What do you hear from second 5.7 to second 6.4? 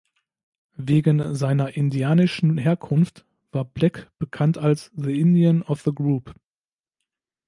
the Group“.